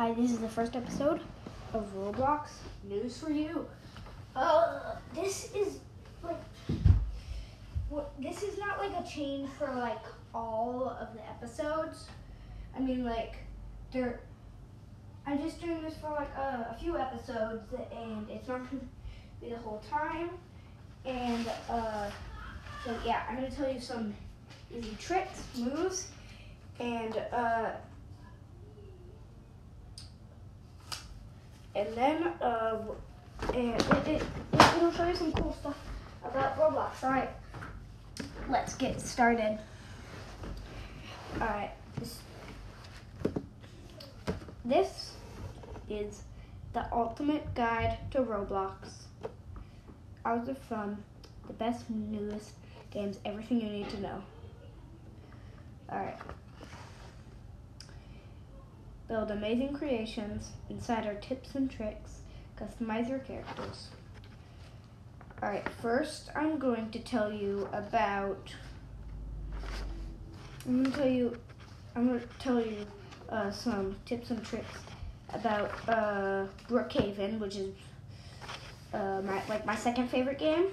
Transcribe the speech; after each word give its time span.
Hi, 0.00 0.14
this 0.14 0.30
is 0.30 0.38
the 0.38 0.48
first 0.48 0.76
episode 0.76 1.20
of 1.74 1.86
Roblox 1.94 2.48
News 2.84 3.18
for 3.18 3.30
You. 3.30 3.66
Uh, 4.34 4.94
this 5.14 5.54
is 5.54 5.80
like, 6.22 6.40
this 8.18 8.42
is 8.42 8.56
not 8.56 8.78
like 8.78 8.92
a 8.98 9.06
change 9.06 9.50
for 9.58 9.70
like 9.74 10.02
all 10.34 10.96
of 10.98 11.12
the 11.12 11.20
episodes. 11.28 12.06
I 12.74 12.80
mean, 12.80 13.04
like, 13.04 13.34
they're. 13.92 14.20
I'm 15.26 15.38
just 15.38 15.60
doing 15.60 15.82
this 15.82 15.98
for 15.98 16.08
like 16.12 16.34
a, 16.34 16.74
a 16.74 16.76
few 16.80 16.96
episodes, 16.96 17.70
and 17.94 18.26
it's 18.30 18.48
not 18.48 18.70
gonna 18.70 18.82
be 19.42 19.50
the 19.50 19.58
whole 19.58 19.82
time. 19.90 20.30
And 21.04 21.46
uh, 21.68 22.10
so 22.86 22.96
yeah, 23.04 23.24
I'm 23.28 23.34
gonna 23.34 23.50
tell 23.50 23.70
you 23.70 23.78
some 23.78 24.14
easy 24.74 24.96
tricks, 24.98 25.42
moves, 25.58 26.08
and 26.78 27.18
uh. 27.34 27.72
And 31.74 31.88
then 31.94 32.22
uh, 32.40 32.78
and 33.54 33.80
it, 33.80 34.08
it, 34.08 34.22
it'll 34.52 34.92
show 34.92 35.08
you 35.08 35.16
some 35.16 35.32
cool 35.32 35.56
stuff 35.60 35.76
about 36.24 36.58
Roblox. 36.58 37.02
All 37.02 37.10
right, 37.10 37.30
let's 38.48 38.74
get 38.74 39.00
started. 39.00 39.58
All 41.34 41.46
right, 41.46 41.70
this, 41.98 42.18
this 44.64 45.12
is 45.88 46.22
the 46.72 46.86
ultimate 46.92 47.54
guide 47.54 47.98
to 48.12 48.18
Roblox. 48.22 48.74
Hours 50.24 50.48
of 50.48 50.58
fun, 50.58 51.02
the 51.46 51.52
best, 51.54 51.88
newest 51.88 52.52
games, 52.90 53.18
everything 53.24 53.60
you 53.60 53.68
need 53.70 53.88
to 53.90 54.00
know. 54.00 54.22
All 55.90 55.98
right. 55.98 56.18
Build 59.10 59.32
amazing 59.32 59.74
creations. 59.74 60.52
Inside 60.68 61.04
are 61.04 61.16
tips 61.16 61.56
and 61.56 61.68
tricks. 61.68 62.20
Customize 62.56 63.08
your 63.08 63.18
characters. 63.18 63.88
Alright, 65.42 65.68
first 65.82 66.30
I'm 66.36 66.60
going 66.60 66.92
to 66.92 67.00
tell 67.00 67.32
you 67.32 67.68
about. 67.72 68.54
I'm 70.64 70.84
going 70.84 70.92
to 70.92 70.96
tell 70.96 71.08
you. 71.08 71.36
I'm 71.96 72.06
going 72.06 72.20
to 72.20 72.26
tell 72.38 72.64
you 72.64 72.86
uh, 73.28 73.50
some 73.50 73.96
tips 74.06 74.30
and 74.30 74.44
tricks 74.44 74.78
about 75.30 75.72
uh, 75.88 76.46
Brookhaven, 76.68 77.40
which 77.40 77.56
is 77.56 77.74
uh, 78.94 79.22
my 79.24 79.42
like 79.48 79.66
my 79.66 79.74
second 79.74 80.06
favorite 80.06 80.38
game. 80.38 80.66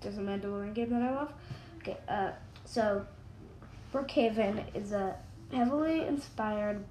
There's 0.00 0.18
a 0.18 0.20
Mandalorian 0.20 0.74
game 0.74 0.90
that 0.90 1.02
I 1.02 1.14
love. 1.14 1.32
Okay, 1.76 1.96
uh, 2.08 2.32
so 2.64 3.06
Brookhaven 3.92 4.64
is 4.74 4.90
a 4.90 5.14
heavily 5.52 6.02
inspired 6.02 6.84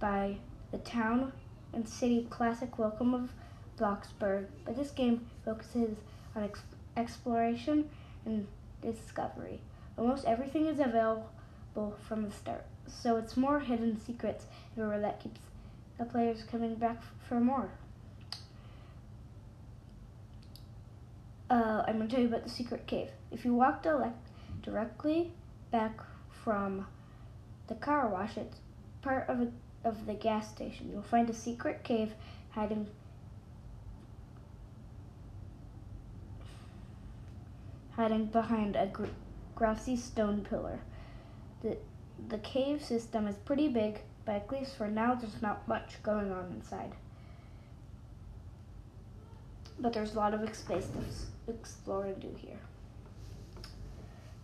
by 0.00 0.38
the 0.72 0.78
town 0.78 1.32
and 1.72 1.88
city 1.88 2.26
classic 2.30 2.78
Welcome 2.78 3.14
of 3.14 3.30
Bloxburg, 3.78 4.46
but 4.64 4.76
this 4.76 4.90
game 4.90 5.26
focuses 5.44 5.98
on 6.34 6.42
ex- 6.44 6.62
exploration 6.96 7.88
and 8.24 8.46
discovery. 8.82 9.60
Almost 9.96 10.24
everything 10.24 10.66
is 10.66 10.80
available 10.80 11.96
from 12.08 12.24
the 12.24 12.30
start, 12.30 12.64
so 12.86 13.16
it's 13.16 13.36
more 13.36 13.60
hidden 13.60 14.00
secrets 14.00 14.46
everywhere 14.72 15.00
that 15.00 15.22
keeps 15.22 15.40
the 15.98 16.04
players 16.06 16.42
coming 16.50 16.74
back 16.74 17.02
for 17.28 17.38
more. 17.38 17.70
Uh, 21.50 21.84
I'm 21.86 21.96
going 21.96 22.08
to 22.08 22.14
tell 22.14 22.22
you 22.22 22.28
about 22.28 22.44
the 22.44 22.50
secret 22.50 22.86
cave. 22.86 23.08
If 23.30 23.44
you 23.44 23.54
walk 23.54 23.82
direct, 23.82 24.28
directly 24.62 25.32
back 25.70 26.00
from 26.44 26.86
the 27.66 27.74
car 27.74 28.08
wash, 28.08 28.36
it's 28.36 28.58
part 29.02 29.28
of 29.28 29.40
a 29.40 29.48
of 29.84 30.06
the 30.06 30.14
gas 30.14 30.48
station. 30.48 30.90
You'll 30.90 31.02
find 31.02 31.28
a 31.30 31.34
secret 31.34 31.82
cave 31.84 32.14
hiding 32.50 32.86
hiding 37.92 38.26
behind 38.26 38.76
a 38.76 38.86
gr- 38.86 39.06
grassy 39.54 39.96
stone 39.96 40.46
pillar. 40.48 40.80
The 41.62 41.76
the 42.28 42.38
cave 42.38 42.84
system 42.84 43.26
is 43.26 43.36
pretty 43.36 43.68
big, 43.68 44.00
but 44.24 44.34
at 44.36 44.50
least 44.50 44.76
for 44.76 44.88
now 44.88 45.14
there's 45.14 45.40
not 45.40 45.66
much 45.66 46.02
going 46.02 46.30
on 46.30 46.52
inside. 46.54 46.92
But 49.78 49.94
there's 49.94 50.14
a 50.14 50.18
lot 50.18 50.34
of 50.34 50.54
space 50.54 50.88
to 51.46 51.52
explore 51.52 52.04
and 52.04 52.20
do 52.20 52.34
here. 52.36 52.58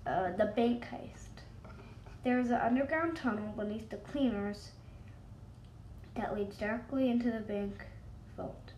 Uh, 0.06 0.32
the 0.32 0.46
bank 0.46 0.86
heist. 0.90 1.42
There's 2.24 2.48
an 2.48 2.60
underground 2.60 3.16
tunnel 3.16 3.52
beneath 3.56 3.90
the 3.90 3.98
cleaners 3.98 4.70
that 6.16 6.34
leads 6.34 6.56
directly 6.56 7.10
into 7.10 7.30
the 7.30 7.40
bank 7.40 7.84
vault. 8.36 8.72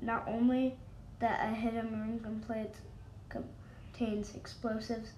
Not 0.00 0.24
only 0.26 0.76
that 1.20 1.40
a 1.44 1.54
hidden 1.54 1.92
room 1.92 2.20
contains, 2.20 2.76
contains 3.28 4.34
explosives 4.34 5.10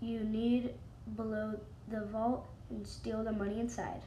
you 0.00 0.20
need 0.20 0.74
below 1.16 1.58
the 1.88 2.04
vault 2.06 2.46
and 2.70 2.86
steal 2.86 3.22
the 3.22 3.32
money 3.32 3.60
inside. 3.60 4.00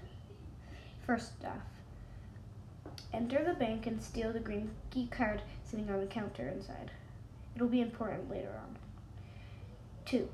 First 1.06 1.34
off, 1.46 2.92
enter 3.14 3.44
the 3.44 3.54
bank 3.54 3.86
and 3.86 4.02
steal 4.02 4.34
the 4.34 4.40
green 4.40 4.72
key 4.90 5.08
card 5.08 5.42
sitting 5.64 5.90
on 5.90 6.00
the 6.00 6.08
counter 6.08 6.48
inside. 6.48 6.92
It'll 7.56 7.68
be 7.68 7.82
important 7.82 8.32
later 8.32 8.60
on. 8.60 8.78
Two, 10.06 10.30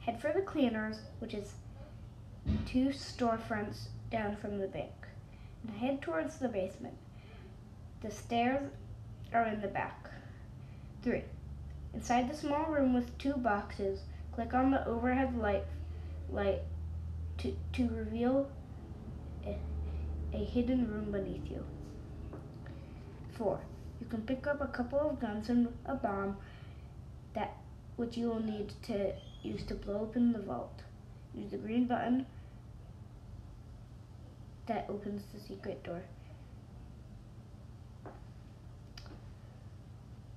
head 0.00 0.20
for 0.20 0.32
the 0.32 0.40
cleaners, 0.40 1.00
which 1.18 1.34
is 1.34 1.52
two 2.64 2.86
storefronts 2.88 3.88
down 4.10 4.36
from 4.36 4.58
the 4.58 4.68
bank 4.68 4.92
head 5.70 6.02
towards 6.02 6.38
the 6.38 6.48
basement. 6.48 6.94
The 8.02 8.10
stairs 8.10 8.70
are 9.32 9.46
in 9.46 9.60
the 9.60 9.68
back. 9.68 10.10
3. 11.02 11.22
Inside 11.94 12.30
the 12.30 12.36
small 12.36 12.66
room 12.66 12.94
with 12.94 13.16
two 13.18 13.34
boxes, 13.34 14.00
click 14.32 14.54
on 14.54 14.70
the 14.70 14.86
overhead 14.86 15.36
light 15.36 15.64
light 16.30 16.62
to, 17.38 17.54
to 17.74 17.88
reveal 17.88 18.50
a, 19.44 19.56
a 20.32 20.44
hidden 20.44 20.90
room 20.90 21.12
beneath 21.12 21.50
you. 21.50 21.64
4. 23.32 23.60
You 24.00 24.06
can 24.06 24.22
pick 24.22 24.46
up 24.46 24.60
a 24.60 24.66
couple 24.66 24.98
of 24.98 25.20
guns 25.20 25.48
and 25.48 25.68
a 25.84 25.94
bomb 25.94 26.36
that 27.34 27.56
which 27.96 28.16
you 28.16 28.28
will 28.28 28.42
need 28.42 28.72
to 28.84 29.12
use 29.42 29.62
to 29.64 29.74
blow 29.74 30.00
open 30.00 30.32
the 30.32 30.38
vault. 30.38 30.82
Use 31.34 31.50
the 31.50 31.58
green 31.58 31.86
button 31.86 32.26
that 34.72 34.86
opens 34.88 35.22
the 35.34 35.40
secret 35.40 35.82
door. 35.84 36.02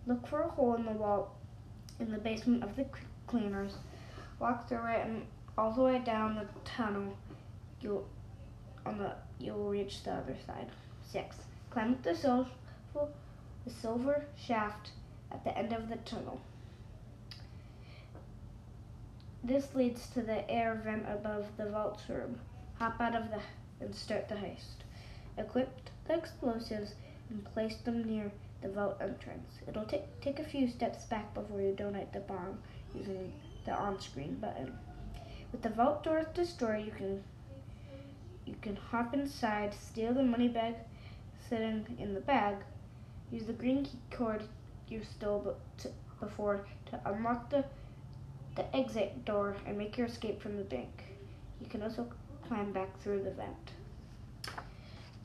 Look 0.06 0.28
for 0.28 0.42
a 0.42 0.50
hole 0.50 0.76
in 0.76 0.86
the 0.86 0.92
wall 0.92 1.36
in 2.00 2.12
the 2.12 2.18
basement 2.18 2.62
of 2.62 2.76
the 2.76 2.86
cleaners. 3.28 3.76
Walk 4.40 4.68
through 4.68 4.88
it 4.88 5.06
and 5.06 5.26
all 5.58 5.72
the 5.72 5.82
way 5.82 6.00
down 6.00 6.36
the 6.36 6.46
tunnel. 6.66 7.16
You'll 7.80 8.06
on 8.86 8.98
the 8.98 9.14
you'll 9.40 9.70
reach 9.70 10.04
the 10.04 10.12
other 10.12 10.36
side. 10.46 10.68
Six. 11.10 11.38
Climb 11.70 11.94
up 11.94 12.04
the 12.04 12.14
silver 12.14 12.50
the 12.94 13.72
silver 13.72 14.26
shaft 14.38 14.90
at 15.32 15.44
the 15.46 15.58
end 15.58 15.72
of 15.72 15.88
the 15.88 15.96
tunnel. 15.98 16.42
This 19.44 19.74
leads 19.74 20.08
to 20.10 20.22
the 20.22 20.50
air 20.52 20.82
vent 20.84 21.06
above 21.08 21.46
the 21.58 21.68
vault 21.68 22.02
room. 22.10 22.40
Hop 22.80 23.00
out 23.00 23.16
of 23.16 23.30
the 23.30 23.40
and 23.80 23.94
start 23.96 24.30
the 24.30 24.36
heist. 24.36 24.84
Equip 25.38 25.90
the 26.08 26.16
explosives 26.16 26.96
and 27.30 27.44
place 27.54 27.78
them 27.78 28.04
near 28.04 28.32
the 28.62 28.70
vault 28.70 28.98
entrance. 29.02 29.60
It'll 29.68 29.86
t- 29.86 30.02
take 30.22 30.40
a 30.40 30.44
few 30.44 30.68
steps 30.68 31.06
back 31.06 31.34
before 31.34 31.62
you 31.62 31.74
donate 31.74 32.14
the 32.14 32.20
bomb 32.20 32.60
using 32.94 33.32
the 33.66 33.74
on-screen 33.74 34.36
button. 34.36 34.74
With 35.52 35.62
the 35.62 35.70
vault 35.70 36.04
doors 36.04 36.28
destroyed, 36.34 36.86
you 36.86 36.92
can 36.92 37.24
you 38.46 38.56
can 38.62 38.76
hop 38.76 39.14
inside, 39.14 39.74
steal 39.74 40.14
the 40.14 40.24
money 40.24 40.48
bag 40.48 40.76
sitting 41.50 41.86
in 42.00 42.14
the 42.14 42.20
bag, 42.20 42.58
use 43.32 43.46
the 43.46 43.54
green 43.54 43.84
key 43.84 44.00
cord 44.12 44.44
you 44.88 45.02
stole 45.04 45.58
b- 45.84 45.90
before 46.20 46.66
to 46.92 47.00
unlock 47.06 47.50
the 47.50 47.64
the 48.56 48.76
exit 48.76 49.26
door 49.26 49.56
and 49.66 49.78
make 49.78 49.98
your 49.98 50.08
escape 50.08 50.42
from 50.42 50.58
the 50.58 50.64
bank. 50.64 51.04
You 51.60 51.68
can 51.68 51.82
also 51.82 52.08
climb 52.48 52.72
back 52.72 52.98
through 53.02 53.24
the 53.24 53.32
vent. 53.32 53.65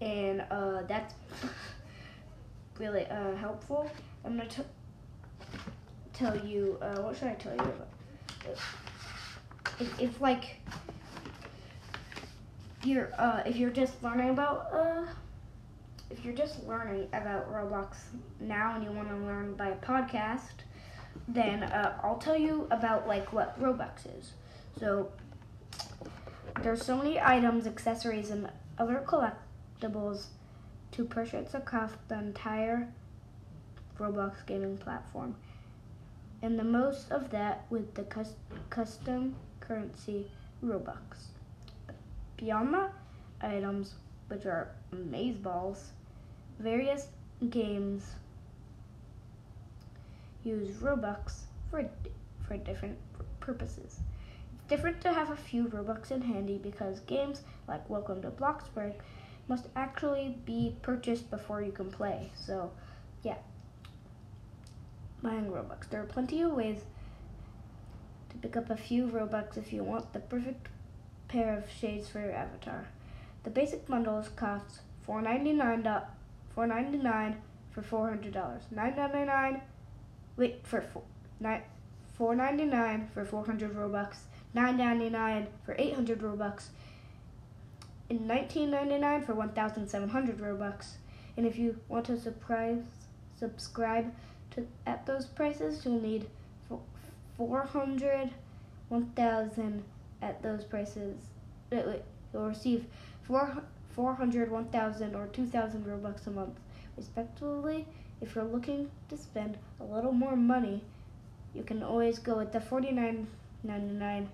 And 0.01 0.45
uh, 0.51 0.83
that's 0.89 1.15
really 2.79 3.07
uh, 3.07 3.35
helpful. 3.37 3.91
I'm 4.25 4.37
gonna 4.37 4.49
tell 6.13 6.37
you. 6.45 6.79
Uh, 6.81 7.01
what 7.03 7.17
should 7.17 7.29
I 7.29 7.35
tell 7.35 7.53
you 7.53 7.61
about? 7.61 7.89
If, 9.79 10.01
if 10.01 10.21
like 10.21 10.61
you're 12.85 13.11
uh, 13.19 13.43
if 13.47 13.57
you're 13.57 13.71
just 13.71 14.03
learning 14.03 14.31
about 14.31 14.69
uh, 14.73 15.05
if 16.11 16.25
you're 16.25 16.35
just 16.35 16.67
learning 16.67 17.09
about 17.13 17.53
Roblox 17.53 17.97
now 18.41 18.75
and 18.75 18.85
you 18.85 18.91
want 18.91 19.09
to 19.09 19.17
learn 19.17 19.55
by 19.55 19.69
a 19.69 19.77
podcast, 19.77 20.65
then 21.29 21.63
uh, 21.63 21.99
I'll 22.03 22.19
tell 22.19 22.37
you 22.37 22.67
about 22.71 23.07
like 23.07 23.33
what 23.33 23.61
Robux 23.61 24.07
is. 24.19 24.33
So 24.79 25.11
there's 26.63 26.85
so 26.85 26.97
many 26.97 27.21
items, 27.21 27.67
accessories, 27.67 28.31
and 28.31 28.51
other 28.79 28.97
collectibles 29.81 30.27
to 30.93 31.05
purchase 31.05 31.55
across 31.55 31.93
the 32.09 32.19
entire 32.19 32.89
Roblox 33.99 34.47
gaming 34.47 34.77
platform. 34.77 35.37
And 36.43 36.59
the 36.59 36.65
most 36.65 37.11
of 37.11 37.31
that 37.31 37.67
with 37.71 37.95
the 37.95 38.03
cus- 38.05 38.35
custom 38.71 39.37
currency 39.61 40.31
Robux. 40.65 41.29
Beyond 42.37 42.75
the 42.75 42.91
items, 43.43 43.95
which 44.29 44.47
are 44.47 44.69
maze 44.93 45.37
balls, 45.37 45.91
various 46.59 47.09
games 47.51 48.15
use 50.45 50.77
Robux 50.77 51.41
for 51.71 51.85
for 52.47 52.57
different 52.57 52.99
purposes. 53.39 54.01
It's 54.55 54.65
different 54.69 55.01
to 55.03 55.13
have 55.13 55.31
a 55.31 55.37
few 55.37 55.65
Robux 55.65 56.11
in 56.11 56.23
handy 56.23 56.59
because 56.59 57.01
games 57.01 57.43
like 57.69 57.89
Welcome 57.89 58.23
to 58.23 58.31
Bloxburg 58.31 58.95
must 59.51 59.67
actually 59.77 60.39
be 60.47 60.77
purchased 60.81 61.31
before 61.31 61.61
you 61.61 61.73
can 61.73 61.91
play. 61.91 62.31
So, 62.35 62.71
yeah. 63.23 63.37
Buying 65.23 65.51
Robux. 65.51 65.91
There 65.91 66.01
are 66.01 66.07
plenty 66.07 66.41
of 66.41 66.53
ways 66.53 66.85
to 68.31 68.37
pick 68.39 68.57
up 68.57 68.71
a 68.71 68.77
few 68.77 69.07
Robux 69.07 69.59
if 69.59 69.73
you 69.73 69.85
want 69.85 70.15
the 70.15 70.21
perfect 70.21 70.69
pair 71.29 71.59
of 71.59 71.71
shades 71.71 72.09
for 72.09 72.21
your 72.21 72.33
avatar. 72.33 72.89
The 73.43 73.51
basic 73.51 73.87
bundles 73.87 74.29
cost 74.37 74.81
$4.99, 75.07 76.07
$4.99 76.57 77.35
for 77.73 77.83
$400, 77.83 78.33
$9.99 78.75 79.61
wait 80.41 80.67
for 80.67 80.81
four, 80.81 81.03
nine, 81.39 81.63
$4.99 82.19 83.11
for 83.13 83.25
400 83.25 83.75
Robux, 83.75 84.17
$9.99 84.57 85.47
for 85.65 85.75
800 85.79 86.21
Robux, 86.21 86.69
and 88.11 88.29
$19.99 88.29 89.25
for 89.25 89.35
1,700 89.35 90.39
Robux. 90.39 90.97
And 91.37 91.47
if 91.47 91.57
you 91.57 91.79
want 91.89 92.07
to 92.07 92.21
surprise, 92.21 92.83
subscribe 93.39 94.13
to 94.51 94.67
at 94.85 95.07
those 95.07 95.27
prices, 95.27 95.85
you'll 95.85 96.01
need 96.01 96.27
400, 97.39 98.31
1,000 98.89 99.85
at 100.21 100.43
those 100.43 100.65
prices. 100.65 101.17
Wait, 101.71 102.03
you'll 102.33 102.49
receive 102.49 102.85
400, 103.23 104.51
1,000, 104.51 105.15
or 105.15 105.27
2,000 105.29 105.85
Robux 105.87 106.27
a 106.27 106.31
month, 106.31 106.59
respectively. 106.97 107.87
If 108.21 108.35
you're 108.35 108.45
looking 108.45 108.91
to 109.09 109.17
spend 109.17 109.57
a 109.81 109.85
little 109.85 110.13
more 110.13 110.37
money, 110.37 110.83
you 111.55 111.63
can 111.63 111.83
always 111.83 112.19
go 112.19 112.37
with 112.37 112.53
the 112.53 112.59
$49.99 112.59 114.27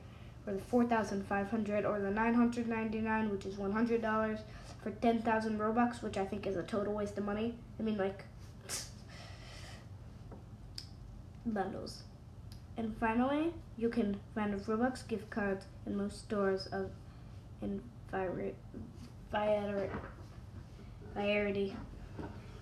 or 0.46 0.54
the 0.54 0.60
4500 0.60 1.84
or 1.84 2.00
the 2.00 2.10
999 2.10 3.30
which 3.30 3.46
is 3.46 3.56
$100 3.56 4.40
for 4.82 4.90
10,000 4.90 5.58
Robux, 5.58 6.02
which 6.02 6.16
I 6.16 6.24
think 6.24 6.46
is 6.46 6.56
a 6.56 6.62
total 6.62 6.94
waste 6.94 7.18
of 7.18 7.24
money. 7.24 7.54
I 7.80 7.82
mean, 7.82 7.96
like, 7.96 8.24
bundles. 11.46 12.02
And 12.76 12.94
finally, 12.98 13.52
you 13.76 13.88
can 13.88 14.20
find 14.34 14.54
Robux 14.54 15.06
gift 15.08 15.28
cards 15.30 15.64
in 15.86 15.96
most 15.96 16.18
stores 16.20 16.66
of 16.66 16.90
in 17.62 17.80
variety 21.14 21.74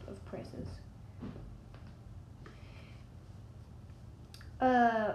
of 0.08 0.24
prices. 0.24 0.66
Uh, 4.60 5.14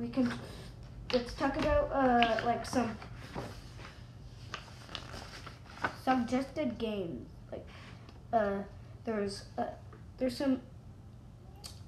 we 0.00 0.08
can 0.08 0.32
let's 1.12 1.34
talk 1.34 1.56
about 1.56 1.90
uh, 1.92 2.40
like 2.44 2.64
some 2.64 2.96
suggested 6.04 6.78
games. 6.78 7.28
Like 7.52 7.66
uh, 8.32 8.62
there's 9.04 9.44
uh, 9.58 9.64
there's 10.18 10.36
some 10.36 10.60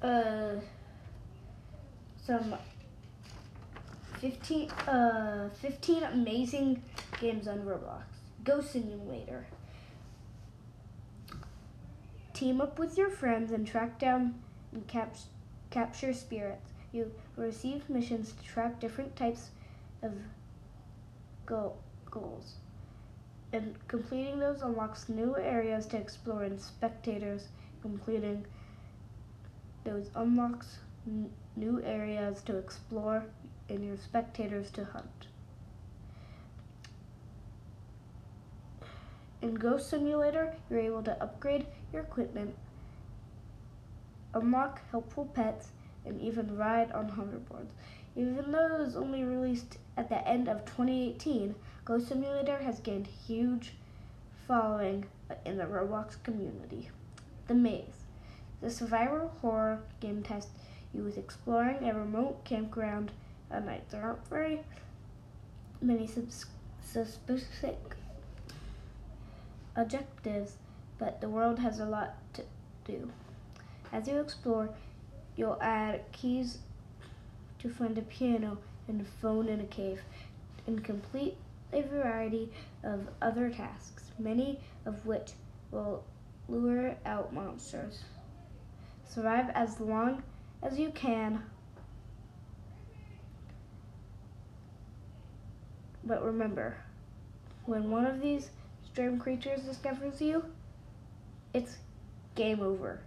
uh, 0.03 0.55
some 2.25 2.55
15, 4.21 4.71
uh, 4.71 5.49
15 5.61 6.03
amazing 6.05 6.83
games 7.21 7.49
on 7.49 7.61
Roblox. 7.61 8.03
Ghost 8.45 8.73
Simulator. 8.73 9.47
Team 12.33 12.61
up 12.61 12.79
with 12.79 12.97
your 12.97 13.11
friends 13.11 13.53
and 13.53 13.67
track 13.67 13.99
down 13.99 14.35
and 14.73 14.87
cap- 14.87 15.17
capture 15.71 16.13
spirits. 16.13 16.72
You 16.93 17.11
receive 17.37 17.89
missions 17.89 18.33
to 18.33 18.45
track 18.45 18.81
different 18.81 19.17
types 19.17 19.51
of 20.03 20.13
go- 21.47 21.77
goals. 22.11 22.57
And 23.53 23.77
completing 23.89 24.39
those 24.39 24.63
unlocks 24.63 25.09
new 25.09 25.37
areas 25.37 25.87
to 25.87 25.97
explore, 25.97 26.45
and 26.45 26.61
spectators 26.61 27.49
completing 27.81 28.47
those 29.85 30.11
unlocks 30.15 30.79
new 31.57 31.83
areas 31.83 32.43
to 32.43 32.57
explore 32.57 33.25
and 33.69 33.85
your 33.85 33.97
spectators 33.97 34.71
to 34.71 34.85
hunt. 34.85 35.27
In 39.41 39.55
Ghost 39.55 39.91
Simulator, 39.91 40.55
you're 40.71 40.79
able 40.79 41.03
to 41.03 41.21
upgrade 41.23 41.67
your 41.93 42.03
equipment 42.03 42.55
unlock 44.35 44.81
helpful 44.91 45.27
pets, 45.27 45.69
and 46.05 46.21
even 46.21 46.57
ride 46.57 46.93
on 46.93 47.11
hoverboards. 47.11 47.71
Even 48.15 48.53
though 48.53 48.77
it 48.77 48.79
was 48.79 48.97
only 48.97 49.25
released 49.25 49.79
at 49.97 50.09
the 50.09 50.27
end 50.27 50.49
of 50.49 50.65
2018, 50.65 51.55
Ghost 51.85 52.09
Simulator 52.09 52.59
has 52.59 52.81
gained 52.81 53.07
huge 53.07 53.73
following 54.47 55.07
in 55.45 55.57
the 55.57 55.65
Roblox 55.65 56.23
community. 56.23 56.91
The 57.47 57.55
Maze. 57.55 58.05
The 58.61 58.71
survival 58.71 59.33
horror 59.41 59.81
game 60.01 60.23
test 60.23 60.49
you 60.95 61.03
with 61.03 61.19
exploring 61.19 61.89
a 61.89 61.95
remote 61.95 62.45
campground 62.45 63.11
at 63.51 63.65
night. 63.65 63.89
There 63.91 64.03
aren't 64.03 64.29
very 64.29 64.61
many 65.81 66.07
specific 66.07 67.97
objectives, 69.75 70.57
but 70.99 71.21
the 71.21 71.29
world 71.29 71.59
has 71.59 71.81
a 71.81 71.87
lot 71.87 72.15
to 72.35 72.43
do. 72.85 73.11
As 73.93 74.07
you 74.07 74.21
explore, 74.21 74.71
you'll 75.37 75.59
add 75.61 76.01
keys 76.13 76.59
to 77.59 77.69
find 77.69 77.97
a 77.99 78.03
piano 78.03 78.59
and 78.89 79.01
a 79.01 79.05
phone 79.05 79.49
in 79.49 79.61
a 79.61 79.65
cave 79.65 80.03
and 80.67 80.85
complete 80.85 81.37
a 81.73 81.83
variety 81.83 82.51
of 82.85 83.09
other 83.21 83.49
tasks, 83.49 84.11
many 84.19 84.61
of 84.85 85.07
which 85.07 85.33
will 85.71 86.05
lure 86.49 86.97
out 87.07 87.33
monsters. 87.33 88.05
Survive 89.09 89.51
as 89.55 89.81
long 89.81 90.23
as 90.63 90.79
you 90.79 90.91
can, 90.91 91.43
but 96.05 96.25
remember, 96.25 96.77
when 97.67 97.91
one 97.91 98.07
of 98.07 98.21
these 98.21 98.51
strange 98.85 99.21
creatures 99.21 99.61
discovers 99.63 100.21
you, 100.21 100.45
it's 101.55 101.77
game 102.35 102.61
over. 102.61 103.01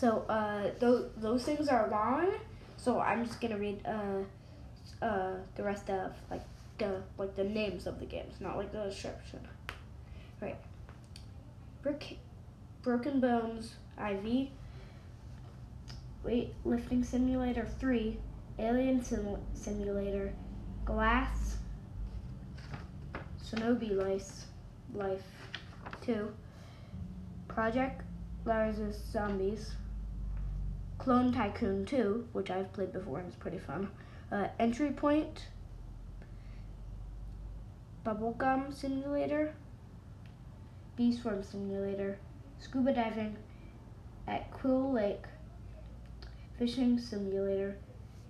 So 0.00 0.24
uh, 0.30 0.70
those 0.78 1.10
those 1.18 1.44
things 1.44 1.68
are 1.68 1.90
long. 1.90 2.32
So 2.78 3.00
I'm 3.00 3.26
just 3.26 3.38
gonna 3.38 3.58
read 3.58 3.86
uh, 3.86 5.04
uh, 5.04 5.34
the 5.56 5.62
rest 5.62 5.90
of 5.90 6.12
like 6.30 6.40
the 6.78 7.02
like 7.18 7.36
the 7.36 7.44
names 7.44 7.86
of 7.86 8.00
the 8.00 8.06
games, 8.06 8.40
not 8.40 8.56
like 8.56 8.72
the 8.72 8.84
description. 8.84 9.40
Right. 10.40 10.56
Brick, 11.82 12.16
Broken 12.80 13.20
Bones, 13.20 13.74
IV, 13.98 14.48
Weight 16.24 16.54
Lifting 16.64 17.04
Simulator 17.04 17.68
3, 17.78 18.16
Alien 18.58 19.02
Sim- 19.02 19.36
Simulator, 19.52 20.32
Glass, 20.86 21.58
Shinobi 23.44 23.94
Life, 23.96 24.46
Life 24.94 25.24
2, 26.06 26.30
Project 27.48 28.02
Lazarus 28.46 28.98
Zombies, 29.12 29.72
Clone 31.00 31.32
Tycoon 31.32 31.86
2, 31.86 32.28
which 32.32 32.50
I've 32.50 32.70
played 32.74 32.92
before 32.92 33.20
and 33.20 33.28
it's 33.28 33.36
pretty 33.36 33.58
fun. 33.58 33.88
Uh, 34.30 34.48
Entry 34.58 34.90
Point, 34.90 35.46
Bubblegum 38.04 38.72
Simulator, 38.72 39.54
Bee 40.96 41.16
Swarm 41.16 41.42
Simulator, 41.42 42.18
Scuba 42.58 42.92
Diving 42.92 43.34
at 44.28 44.50
Quill 44.50 44.92
Lake, 44.92 45.24
Fishing 46.58 46.98
Simulator, 46.98 47.78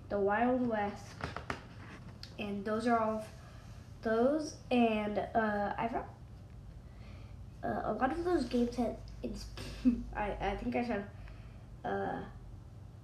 The 0.09 0.21
Wild 0.21 0.67
West, 0.67 1.07
and 2.39 2.65
those 2.65 2.87
are 2.87 3.01
all 3.01 3.27
those. 4.03 4.55
And 4.71 5.19
uh, 5.19 5.73
I've 5.77 5.97
uh, 7.65 7.83
a 7.85 7.93
lot 7.95 8.13
of 8.13 8.25
those 8.25 8.45
games 8.45 8.77
had. 8.77 8.97
I 10.17 10.37
I 10.41 10.57
think 10.57 10.77
I 10.77 10.83
have. 10.83 11.05
Uh, 11.85 12.21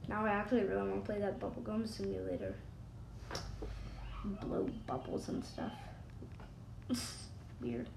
now 0.09 0.25
I 0.25 0.31
actually 0.31 0.65
really 0.65 0.89
want 0.89 1.05
to 1.05 1.13
play 1.13 1.21
that 1.21 1.41
bubblegum 1.41 1.87
simulator. 1.87 2.55
Blow 4.25 4.69
bubbles 4.87 5.29
and 5.29 5.45
stuff. 5.45 5.73
Weird. 7.61 7.89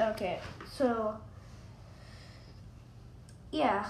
Okay, 0.00 0.40
so 0.70 1.16
yeah, 3.52 3.86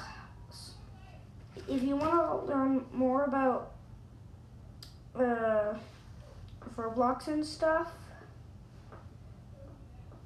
if 1.69 1.83
you 1.83 1.97
want 1.97 2.13
to 2.13 2.53
learn 2.53 2.85
more 2.93 3.25
about 3.25 3.73
uh, 5.15 5.75
Roblox 6.77 7.29
and 7.29 7.45
stuff, 7.45 7.93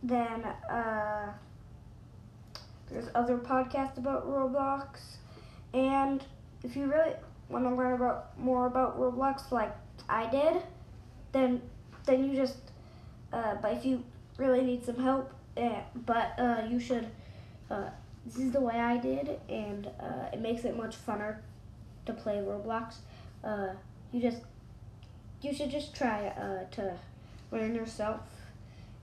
then 0.02 0.44
uh, 0.70 1.32
there's 2.90 3.08
other 3.14 3.36
podcasts 3.38 3.98
about 3.98 4.28
Roblox, 4.28 5.16
and 5.74 6.22
if 6.62 6.76
you 6.76 6.86
really 6.86 7.14
want 7.48 7.64
to 7.64 7.74
learn 7.74 7.94
about 7.94 8.38
more 8.38 8.66
about 8.66 8.98
Roblox, 8.98 9.50
like 9.50 9.74
I 10.08 10.28
did, 10.30 10.62
then 11.32 11.62
then 12.04 12.28
you 12.28 12.36
just. 12.36 12.58
Uh, 13.32 13.56
but 13.60 13.72
if 13.72 13.84
you 13.84 14.04
really 14.38 14.62
need 14.62 14.84
some 14.84 14.96
help, 14.96 15.32
uh, 15.56 15.80
but 16.06 16.34
uh, 16.38 16.62
you 16.68 16.78
should. 16.78 17.06
Uh, 17.70 17.90
this 18.24 18.38
is 18.38 18.52
the 18.52 18.60
way 18.60 18.74
I 18.74 18.96
did, 18.96 19.40
and 19.48 19.86
uh, 20.00 20.30
it 20.32 20.40
makes 20.40 20.64
it 20.64 20.76
much 20.76 20.96
funner 21.04 21.38
to 22.06 22.12
play 22.12 22.36
Roblox. 22.36 22.96
Uh, 23.44 23.68
you 24.12 24.20
just 24.20 24.42
you 25.42 25.52
should 25.52 25.70
just 25.70 25.94
try 25.94 26.32
to 26.72 26.96
learn 27.52 27.74
yourself, 27.74 28.20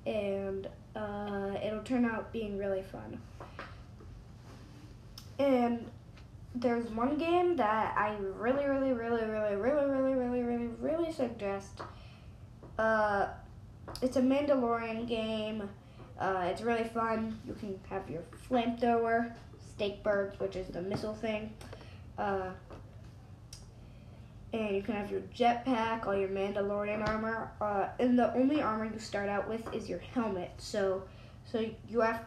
and 0.05 0.67
it'll 0.95 1.83
turn 1.83 2.05
out 2.05 2.31
being 2.33 2.57
really 2.57 2.81
fun. 2.81 3.19
And 5.39 5.89
there's 6.55 6.89
one 6.91 7.17
game 7.17 7.55
that 7.57 7.95
I 7.97 8.15
really, 8.37 8.65
really, 8.65 8.93
really, 8.93 9.25
really, 9.25 9.55
really, 9.55 9.89
really, 9.89 10.13
really, 10.13 10.41
really, 10.41 10.69
really 10.79 11.11
suggest. 11.11 11.81
Uh, 12.77 13.27
it's 14.01 14.17
a 14.17 14.21
Mandalorian 14.21 15.07
game. 15.07 15.69
Uh, 16.19 16.45
it's 16.45 16.61
really 16.61 16.83
fun. 16.83 17.39
You 17.45 17.53
can 17.53 17.79
have 17.89 18.09
your 18.09 18.21
flamethrower, 18.49 19.33
stake 19.73 20.03
birds, 20.03 20.39
which 20.39 20.55
is 20.55 20.67
the 20.67 20.81
missile 20.81 21.15
thing. 21.15 21.51
Uh, 22.17 22.51
and 24.53 24.75
you 24.75 24.83
can 24.83 24.93
have 24.93 25.09
your 25.09 25.21
jetpack, 25.35 26.05
all 26.05 26.15
your 26.15 26.29
Mandalorian 26.29 27.07
armor. 27.07 27.51
Uh, 27.59 27.87
and 27.99 28.17
the 28.17 28.31
only 28.35 28.61
armor 28.61 28.85
you 28.85 28.99
start 28.99 29.27
out 29.27 29.49
with 29.49 29.73
is 29.73 29.89
your 29.89 29.99
helmet. 30.13 30.51
So, 30.59 31.03
so 31.51 31.65
you 31.89 32.01
have 32.01 32.23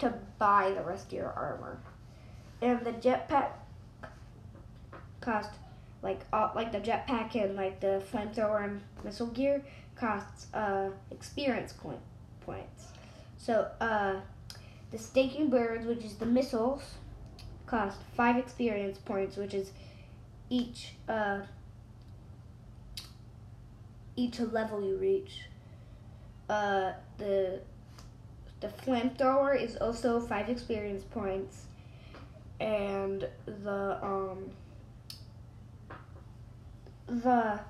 to 0.00 0.12
buy 0.38 0.72
the 0.76 0.82
rest 0.82 1.06
of 1.06 1.12
your 1.12 1.30
armor. 1.30 1.78
And 2.60 2.84
the 2.84 2.92
jetpack 2.92 3.50
cost 5.20 5.50
like 6.02 6.20
uh, 6.32 6.50
like 6.54 6.72
the 6.72 6.80
jetpack 6.80 7.34
and 7.34 7.56
like 7.56 7.80
the 7.80 8.02
flamethrower 8.12 8.64
and 8.64 8.80
missile 9.04 9.26
gear 9.28 9.62
costs 9.94 10.52
uh, 10.54 10.90
experience 11.10 11.72
point 11.72 12.00
points. 12.40 12.88
So 13.36 13.68
uh, 13.80 14.16
the 14.90 14.98
staking 14.98 15.50
birds, 15.50 15.86
which 15.86 16.04
is 16.04 16.14
the 16.14 16.26
missiles, 16.26 16.82
cost 17.66 17.98
five 18.16 18.36
experience 18.36 18.98
points, 18.98 19.36
which 19.36 19.54
is 19.54 19.72
each 20.50 20.94
uh, 21.08 21.40
each 24.16 24.40
level 24.40 24.82
you 24.82 24.96
reach. 24.96 25.42
Uh, 26.48 26.92
the 27.18 27.60
the 28.60 28.68
flamethrower 28.68 29.60
is 29.60 29.76
also 29.76 30.18
five 30.20 30.48
experience 30.48 31.04
points, 31.04 31.64
and 32.60 33.28
the 33.46 33.98
um, 34.04 34.50
the 37.06 37.60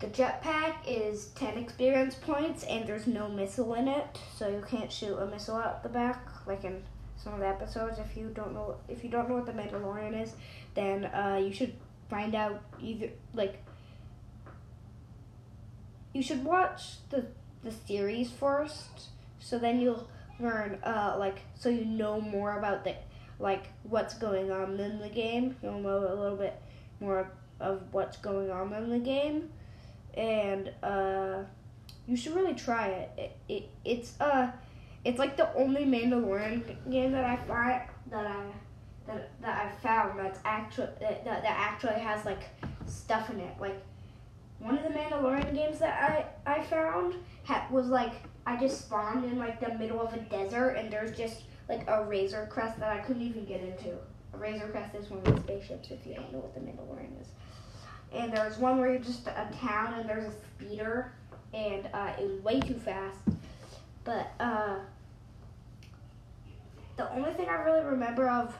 the 0.00 0.06
jetpack 0.06 0.76
is 0.86 1.26
10 1.34 1.58
experience 1.58 2.14
points 2.14 2.64
and 2.64 2.86
there's 2.86 3.06
no 3.06 3.28
missile 3.28 3.74
in 3.74 3.86
it, 3.86 4.18
so 4.34 4.48
you 4.48 4.64
can't 4.66 4.90
shoot 4.90 5.14
a 5.16 5.26
missile 5.26 5.56
out 5.56 5.82
the 5.82 5.90
back 5.90 6.26
like 6.46 6.64
in 6.64 6.82
some 7.22 7.34
of 7.34 7.40
the 7.40 7.46
episodes. 7.46 7.98
If 7.98 8.16
you 8.16 8.30
don't 8.34 8.54
know 8.54 8.76
if 8.88 9.04
you 9.04 9.10
don't 9.10 9.28
know 9.28 9.36
what 9.36 9.46
the 9.46 9.52
Mandalorian 9.52 10.20
is, 10.20 10.32
then 10.74 11.04
uh, 11.04 11.40
you 11.42 11.52
should 11.52 11.74
find 12.08 12.34
out 12.34 12.62
either 12.80 13.10
like 13.34 13.62
you 16.14 16.22
should 16.22 16.44
watch 16.44 16.96
the 17.10 17.26
the 17.62 17.70
series 17.70 18.30
first, 18.30 19.08
so 19.38 19.58
then 19.58 19.80
you'll 19.80 20.08
learn 20.40 20.78
uh, 20.82 21.16
like 21.18 21.40
so 21.54 21.68
you 21.68 21.84
know 21.84 22.20
more 22.20 22.58
about 22.58 22.84
the 22.84 22.94
like 23.40 23.68
what's 23.84 24.14
going 24.14 24.50
on 24.50 24.78
in 24.78 25.00
the 25.00 25.08
game. 25.08 25.56
You'll 25.62 25.80
know 25.80 25.98
a 25.98 26.14
little 26.14 26.36
bit 26.36 26.60
more 27.00 27.30
of 27.58 27.82
what's 27.90 28.16
going 28.18 28.50
on 28.50 28.72
in 28.72 28.90
the 28.90 28.98
game, 28.98 29.50
and 30.14 30.70
uh, 30.82 31.38
you 32.06 32.16
should 32.16 32.34
really 32.34 32.54
try 32.54 32.88
it. 32.88 33.10
it, 33.16 33.36
it 33.48 33.70
it's 33.84 34.20
uh, 34.20 34.50
it's 35.04 35.18
like 35.18 35.36
the 35.36 35.52
only 35.54 35.84
Mandalorian 35.84 36.62
game 36.90 37.12
that 37.12 37.24
I 37.24 37.36
find 37.36 37.82
that 38.10 38.26
I 38.26 38.44
that, 39.06 39.30
that 39.40 39.66
I 39.66 39.82
found 39.82 40.18
that's 40.18 40.38
actually 40.44 40.88
that, 41.00 41.24
that 41.24 41.44
actually 41.44 42.00
has 42.00 42.24
like 42.24 42.42
stuff 42.86 43.30
in 43.30 43.40
it. 43.40 43.54
Like 43.58 43.82
one 44.58 44.76
of 44.76 44.84
the 44.84 44.90
Mandalorian 44.90 45.54
games 45.54 45.78
that 45.78 46.28
I 46.46 46.52
I 46.52 46.62
found 46.64 47.14
had, 47.44 47.70
was 47.70 47.86
like 47.86 48.12
I 48.46 48.56
just 48.56 48.82
spawned 48.82 49.24
in 49.24 49.38
like 49.38 49.60
the 49.60 49.74
middle 49.78 50.00
of 50.00 50.12
a 50.12 50.18
desert 50.18 50.70
and 50.70 50.92
there's 50.92 51.16
just 51.16 51.42
like 51.70 51.88
a 51.88 52.04
Razor 52.04 52.46
Crest 52.50 52.78
that 52.80 52.92
I 52.92 52.98
couldn't 52.98 53.22
even 53.22 53.46
get 53.46 53.62
into. 53.62 53.96
A 54.34 54.36
Razor 54.36 54.68
Crest 54.68 54.94
is 54.94 55.08
one 55.08 55.20
of 55.20 55.34
the 55.34 55.40
spaceships 55.40 55.90
if 55.90 56.06
you 56.06 56.14
don't 56.14 56.30
know 56.32 56.40
what 56.40 56.52
the 56.54 56.60
Mandalorian 56.60 57.18
is 57.20 57.28
and 58.12 58.32
there's 58.32 58.58
one 58.58 58.78
where 58.78 58.90
you're 58.90 59.02
just 59.02 59.26
a 59.26 59.48
town 59.60 59.94
and 59.94 60.08
there's 60.08 60.24
a 60.24 60.32
speeder 60.32 61.12
and 61.54 61.88
uh, 61.92 62.12
it 62.18 62.28
was 62.28 62.40
way 62.42 62.60
too 62.60 62.74
fast. 62.74 63.18
But 64.04 64.32
uh, 64.40 64.76
the 66.96 67.12
only 67.12 67.32
thing 67.34 67.48
I 67.48 67.54
really 67.62 67.84
remember 67.84 68.28
of 68.28 68.56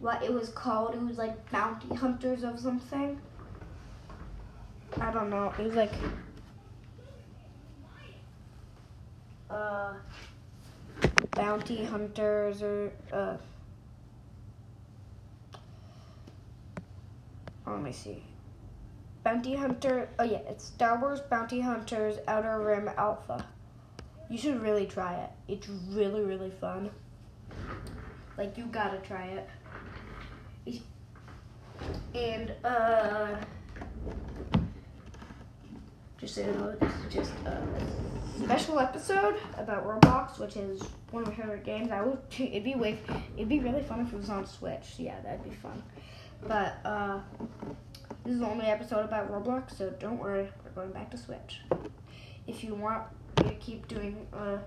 what 0.00 0.22
it 0.22 0.32
was 0.32 0.48
called, 0.50 0.94
it 0.94 1.02
was 1.02 1.18
like 1.18 1.50
Bounty 1.50 1.94
Hunters 1.94 2.44
of 2.44 2.58
something. 2.58 3.20
I 5.00 5.10
don't 5.12 5.30
know. 5.30 5.52
It 5.58 5.64
was 5.64 5.74
like 5.74 5.92
uh, 9.48 9.92
Bounty 11.40 11.82
Hunters 11.86 12.62
or 12.62 12.92
uh, 13.10 13.38
let 17.66 17.80
me 17.80 17.92
see. 17.92 18.22
Bounty 19.24 19.56
Hunter. 19.56 20.10
Oh 20.18 20.24
yeah, 20.24 20.40
it's 20.46 20.66
Star 20.66 21.00
Wars 21.00 21.20
Bounty 21.20 21.62
Hunters 21.62 22.18
Outer 22.28 22.60
Rim 22.60 22.90
Alpha. 22.98 23.46
You 24.28 24.36
should 24.36 24.60
really 24.60 24.84
try 24.84 25.14
it. 25.14 25.30
It's 25.48 25.66
really 25.88 26.20
really 26.20 26.50
fun. 26.50 26.90
Like 28.36 28.58
you 28.58 28.66
gotta 28.66 28.98
try 28.98 29.40
it. 30.66 30.82
And 32.14 32.52
uh, 32.62 33.36
just 36.20 36.34
so 36.34 36.42
you 36.42 36.52
know, 36.52 36.76
this 36.76 36.92
is 36.92 37.14
just 37.14 37.32
a 37.46 37.62
special 38.42 38.78
episode 38.78 39.36
about 39.56 39.86
Roblox, 39.86 40.38
which 40.38 40.56
is 40.56 40.82
one 41.10 41.22
of 41.22 41.28
my 41.28 41.34
favorite 41.34 41.64
games. 41.64 41.90
I 41.90 42.02
would. 42.02 42.18
It'd 42.38 42.64
be 42.64 42.74
way. 42.74 42.98
It'd 43.36 43.48
be 43.48 43.60
really 43.60 43.82
fun 43.82 44.00
if 44.00 44.12
it 44.12 44.16
was 44.16 44.30
on 44.30 44.46
Switch. 44.46 44.94
Yeah, 44.98 45.20
that'd 45.22 45.44
be 45.44 45.50
fun. 45.50 45.82
But 46.46 46.78
uh. 46.84 47.20
This 48.24 48.34
is 48.34 48.40
the 48.40 48.46
only 48.46 48.66
episode 48.66 49.06
about 49.06 49.32
Roblox, 49.32 49.78
so 49.78 49.88
don't 49.98 50.18
worry, 50.18 50.46
we're 50.62 50.70
going 50.72 50.90
back 50.90 51.10
to 51.12 51.16
Switch. 51.16 51.62
If 52.46 52.62
you 52.62 52.74
want 52.74 53.04
me 53.38 53.48
to 53.48 53.54
keep 53.54 53.88
doing 53.88 54.26
uh, 54.34 54.58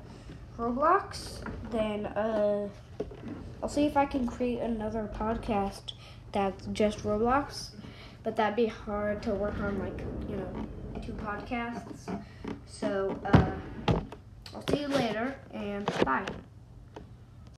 Roblox, 0.57 1.39
then 1.69 2.07
uh, 2.07 2.67
I'll 3.62 3.69
see 3.69 3.86
if 3.86 3.95
I 3.95 4.07
can 4.07 4.25
create 4.25 4.60
another 4.60 5.07
podcast 5.13 5.93
that's 6.31 6.65
just 6.74 7.03
Roblox. 7.03 7.69
But 8.24 8.38
that'd 8.38 8.55
be 8.55 8.65
hard 8.65 9.22
to 9.24 9.36
work 9.36 9.60
on, 9.60 9.77
like, 9.77 10.01
you 10.27 10.38
know, 10.38 10.65
two 11.05 11.13
podcasts. 11.13 12.24
So, 12.65 13.19
uh, 13.25 13.51
I'll 14.53 14.63
see 14.69 14.81
you 14.81 14.88
later, 14.88 15.36
and 15.53 15.86
bye. 16.05 16.25